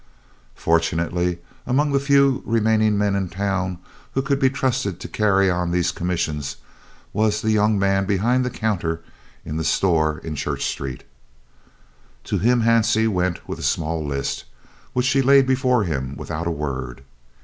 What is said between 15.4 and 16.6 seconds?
before him without a